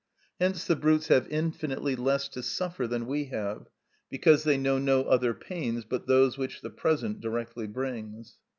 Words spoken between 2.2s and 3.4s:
to suffer than we